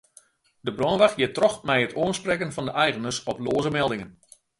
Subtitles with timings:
[0.67, 4.09] De brânwacht giet troch mei it oansprekken fan de eigeners op loaze meldingen.